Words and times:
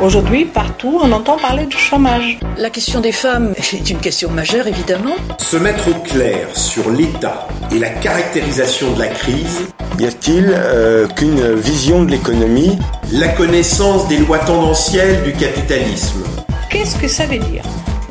Aujourd'hui, 0.00 0.44
partout, 0.44 1.00
on 1.02 1.10
entend 1.10 1.38
parler 1.38 1.66
du 1.66 1.76
chômage. 1.76 2.38
La 2.56 2.70
question 2.70 3.00
des 3.00 3.10
femmes 3.10 3.52
est 3.72 3.90
une 3.90 3.98
question 3.98 4.30
majeure, 4.30 4.68
évidemment. 4.68 5.16
Se 5.38 5.56
mettre 5.56 5.88
au 5.88 5.94
clair 5.94 6.46
sur 6.56 6.88
l'état 6.88 7.48
et 7.72 7.80
la 7.80 7.90
caractérisation 7.90 8.92
de 8.92 9.00
la 9.00 9.08
crise. 9.08 9.66
Y 9.98 10.06
a-t-il 10.06 10.52
euh, 10.54 11.08
qu'une 11.08 11.52
vision 11.54 12.04
de 12.04 12.12
l'économie? 12.12 12.78
La 13.10 13.26
connaissance 13.26 14.06
des 14.06 14.18
lois 14.18 14.38
tendancielles 14.38 15.24
du 15.24 15.32
capitalisme. 15.32 16.22
Qu'est-ce 16.70 16.94
que 16.94 17.08
ça 17.08 17.26
veut 17.26 17.38
dire? 17.38 17.64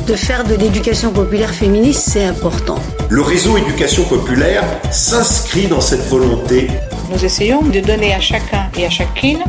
De 0.07 0.15
faire 0.15 0.43
de 0.43 0.55
l'éducation 0.55 1.11
populaire 1.13 1.51
féministe, 1.51 2.09
c'est 2.09 2.25
important. 2.25 2.79
Le 3.09 3.21
réseau 3.21 3.55
éducation 3.55 4.03
populaire 4.03 4.63
s'inscrit 4.91 5.67
dans 5.67 5.81
cette 5.81 6.05
volonté. 6.07 6.67
Nous 7.09 7.23
essayons 7.23 7.61
de 7.61 7.79
donner 7.79 8.13
à 8.13 8.19
chacun 8.19 8.69
et 8.77 8.85
à 8.85 8.89
chacune 8.89 9.39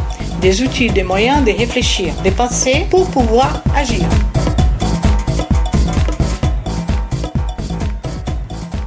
des 0.41 0.63
outils, 0.63 0.91
des 0.91 1.03
moyens 1.03 1.45
de 1.45 1.53
réfléchir, 1.53 2.15
de 2.25 2.31
penser 2.31 2.87
pour 2.91 3.11
pouvoir 3.11 3.63
agir. 3.75 4.07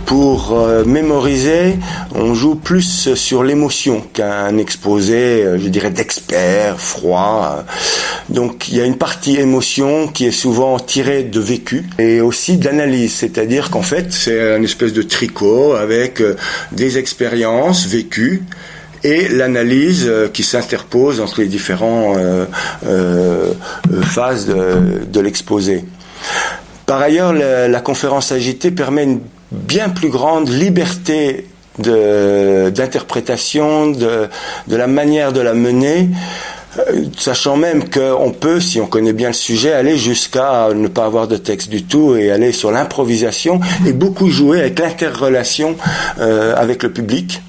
Pour 0.06 0.52
euh, 0.54 0.84
mémoriser, 0.84 1.78
on 2.14 2.34
joue 2.34 2.56
plus 2.56 3.14
sur 3.16 3.44
l'émotion 3.44 4.02
qu'un 4.14 4.58
exposé, 4.58 5.44
euh, 5.44 5.58
je 5.58 5.70
dirais, 5.70 5.90
d'expert, 5.90 6.80
froid. 6.80 7.64
Donc 8.28 8.68
il 8.68 8.78
y 8.78 8.82
a 8.82 8.86
une 8.86 8.98
partie 8.98 9.38
émotion 9.38 10.08
qui 10.08 10.26
est 10.26 10.32
souvent 10.32 10.80
tirée 10.80 11.24
de 11.24 11.40
vécu 11.40 11.86
et 11.98 12.20
aussi 12.20 12.58
d'analyse, 12.58 13.14
c'est-à-dire 13.14 13.70
qu'en 13.70 13.82
fait 13.82 14.12
c'est 14.12 14.58
une 14.58 14.64
espèce 14.64 14.94
de 14.94 15.02
tricot 15.02 15.74
avec 15.74 16.22
euh, 16.22 16.36
des 16.72 16.98
expériences 16.98 17.88
vécues 17.88 18.44
et 19.04 19.28
l'analyse 19.30 20.12
qui 20.34 20.44
s'interpose 20.44 21.20
entre 21.20 21.42
les 21.42 21.48
différentes 21.48 22.18
phases 24.04 24.48
de, 24.48 25.20
l'exposé. 25.20 25.86
Par 26.86 27.02
ailleurs, 27.02 27.34
la, 27.34 27.82
conférence 27.82 28.32
agitée 28.32 28.72
permet 28.72 29.04
une 29.04 29.22
bien 29.52 29.90
plus 29.90 30.10
grande 30.10 30.50
liberté 30.50 31.46
d'interprétation 31.78 33.92
de, 33.92 34.30
la 34.68 34.88
manière 34.88 35.34
de 35.34 35.42
la 35.42 35.54
mener, 35.54 36.10
euh, 36.80 37.04
sachant 37.18 37.58
même 37.58 37.90
qu'on 37.90 38.32
peut, 38.32 38.60
si 38.60 38.80
on 38.80 38.88
connaît 38.88 39.14
bien 39.14 39.30
le 39.30 39.34
sujet, 39.34 39.74
aller 39.74 39.98
jusqu'à 39.98 40.70
ne 40.74 40.88
pas 40.88 41.06
avoir 41.06 41.28
de 41.28 41.38
texte 41.38 41.70
du 41.70 41.84
tout 41.84 42.16
et 42.16 42.32
aller 42.32 42.52
sur 42.52 42.72
l'improvisation 42.72 43.60
et 43.86 43.94
beaucoup 43.94 44.30
jouer 44.30 44.62
avec 44.62 44.80
l'interrelation 44.80 45.76
euh, 46.20 46.56
avec 46.56 46.82
le 46.84 46.92
public 46.92 47.42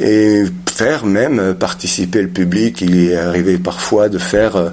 et 0.00 0.44
faire 0.72 1.06
même 1.06 1.54
participer 1.54 2.22
le 2.22 2.28
public. 2.28 2.80
Il 2.80 2.98
est 2.98 3.16
arrivé 3.16 3.58
parfois 3.58 4.08
de 4.08 4.18
faire 4.18 4.56
euh, 4.56 4.70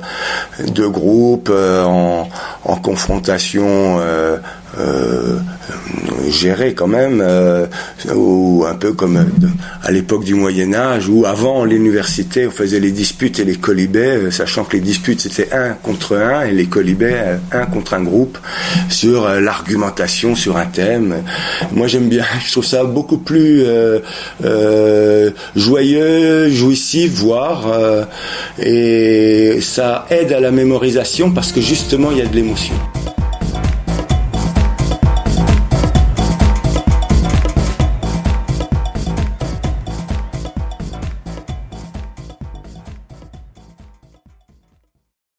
deux 0.68 0.90
groupes 0.90 1.52
en, 1.52 2.28
en 2.64 2.76
confrontation 2.78 3.98
euh, 4.00 4.31
géré 6.32 6.74
quand 6.74 6.88
même, 6.88 7.22
euh, 7.22 7.66
ou 8.16 8.66
un 8.68 8.76
peu 8.76 8.94
comme 8.94 9.26
à 9.84 9.92
l'époque 9.92 10.24
du 10.24 10.34
Moyen 10.34 10.74
Âge, 10.74 11.08
où 11.10 11.26
avant 11.26 11.66
l'université 11.66 12.48
on 12.48 12.52
faisait 12.52 12.80
les 12.80 12.92
disputes 12.92 13.40
et 13.40 13.46
les 13.46 13.56
colibets, 13.56 14.18
euh, 14.18 14.32
sachant 14.32 14.64
que 14.64 14.74
les 14.74 14.82
disputes 14.82 15.22
c'était 15.22 15.54
un 15.54 15.74
contre 15.74 16.18
un 16.18 16.46
et 16.46 16.52
les 16.52 16.66
colibets 16.66 17.40
un 17.52 17.66
contre 17.66 17.94
un 17.94 18.04
groupe 18.04 18.38
sur 18.90 19.28
l'argumentation 19.30 20.36
sur 20.36 20.58
un 20.58 20.66
thème. 20.66 21.24
Moi 21.72 21.88
j'aime 21.88 22.10
bien, 22.10 22.26
je 22.46 22.52
trouve 22.52 22.66
ça 22.66 22.84
beaucoup 22.84 23.18
plus 23.18 23.64
joyeux, 25.56 26.50
jouissif, 26.50 27.12
voire, 27.14 27.68
et 28.60 29.60
ça 29.62 30.06
aide 30.10 30.32
à 30.34 30.40
la 30.40 30.52
mémorisation 30.52 31.32
parce 31.32 31.52
que 31.52 31.62
justement 31.62 32.12
il 32.12 32.18
y 32.18 32.22
a 32.22 32.26
de 32.26 32.36
l'émotion. 32.36 32.76